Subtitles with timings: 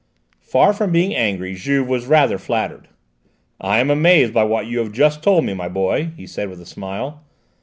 [0.41, 2.87] Far from being angry, Juve was rather flattered.
[3.59, 6.59] "I am amazed by what you have just told me, my boy," he said with
[6.59, 7.23] a smile.